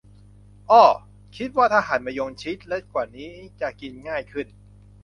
[0.71, 0.83] อ้อ
[1.37, 4.47] คิดว่าถ้าหั่นมะยงชิดเล็กกว่านี้จะกินง่ายขึ้น